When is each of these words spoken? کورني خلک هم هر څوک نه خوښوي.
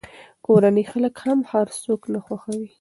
کورني 0.45 0.83
خلک 0.91 1.15
هم 1.25 1.39
هر 1.51 1.67
څوک 1.83 2.01
نه 2.13 2.19
خوښوي. 2.25 2.67